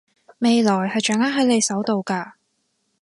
[0.39, 2.31] 未來係掌握喺你手度㗎